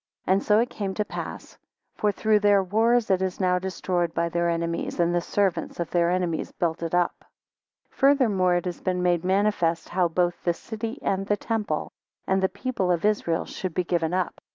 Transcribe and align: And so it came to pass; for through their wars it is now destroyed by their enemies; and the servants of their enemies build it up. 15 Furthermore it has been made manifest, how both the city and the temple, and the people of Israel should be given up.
And 0.25 0.41
so 0.41 0.57
it 0.57 0.71
came 0.71 0.95
to 0.95 1.05
pass; 1.05 1.59
for 1.93 2.11
through 2.11 2.39
their 2.39 2.63
wars 2.63 3.11
it 3.11 3.21
is 3.21 3.39
now 3.39 3.59
destroyed 3.59 4.15
by 4.15 4.29
their 4.29 4.49
enemies; 4.49 4.99
and 4.99 5.13
the 5.13 5.21
servants 5.21 5.79
of 5.79 5.91
their 5.91 6.09
enemies 6.09 6.51
build 6.51 6.81
it 6.81 6.95
up. 6.95 7.23
15 7.83 7.97
Furthermore 7.99 8.55
it 8.55 8.65
has 8.65 8.81
been 8.81 9.03
made 9.03 9.23
manifest, 9.23 9.89
how 9.89 10.07
both 10.07 10.43
the 10.43 10.55
city 10.55 10.97
and 11.03 11.27
the 11.27 11.37
temple, 11.37 11.91
and 12.25 12.41
the 12.41 12.49
people 12.49 12.91
of 12.91 13.05
Israel 13.05 13.45
should 13.45 13.75
be 13.75 13.83
given 13.83 14.11
up. 14.11 14.41